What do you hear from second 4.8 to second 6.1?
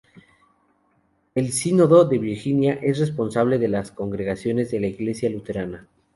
Iglesia Luterana.